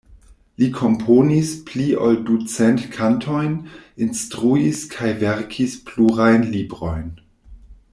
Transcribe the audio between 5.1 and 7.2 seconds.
verkis plurajn librojn.